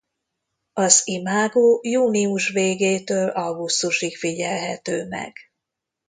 [0.73, 5.33] Az imágó június végétől augusztusig figyelhető meg.